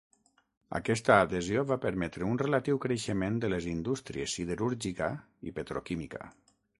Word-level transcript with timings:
Aquesta 0.77 1.17
adhesió 1.25 1.65
va 1.71 1.77
permetre 1.83 2.29
un 2.29 2.41
relatiu 2.43 2.79
creixement 2.85 3.37
de 3.43 3.51
les 3.55 3.67
indústries 3.73 4.33
siderúrgica 4.39 5.11
i 5.51 5.55
petroquímica. 5.61 6.25